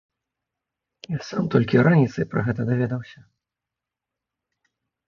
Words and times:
Я 1.17 1.19
сам 1.29 1.45
толькі 1.57 1.83
раніцай 1.89 2.25
пра 2.35 2.41
гэта 2.49 2.61
даведаўся. 2.71 3.25